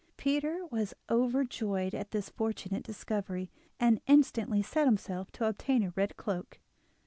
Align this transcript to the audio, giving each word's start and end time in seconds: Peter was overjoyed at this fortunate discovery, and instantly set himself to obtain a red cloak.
Peter 0.17 0.65
was 0.71 0.95
overjoyed 1.11 1.93
at 1.93 2.09
this 2.09 2.27
fortunate 2.27 2.81
discovery, 2.81 3.51
and 3.79 4.01
instantly 4.07 4.63
set 4.63 4.87
himself 4.87 5.31
to 5.31 5.45
obtain 5.47 5.83
a 5.83 5.93
red 5.95 6.17
cloak. 6.17 6.59